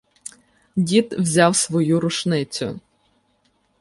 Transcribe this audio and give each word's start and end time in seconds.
Дід 0.75 1.13
взяв 1.19 1.55
свою 1.55 1.99
рушницю. 1.99 2.79